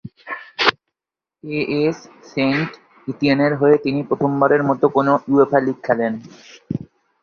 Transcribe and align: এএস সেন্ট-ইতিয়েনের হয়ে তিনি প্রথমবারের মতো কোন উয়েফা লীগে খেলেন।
এএস 1.43 1.97
সেন্ট-ইতিয়েনের 2.31 3.53
হয়ে 3.55 3.75
তিনি 3.77 3.99
প্রথমবারের 4.09 4.61
মতো 4.69 4.85
কোন 4.95 5.07
উয়েফা 5.27 5.59
লীগে 5.59 5.83
খেলেন। 5.85 6.13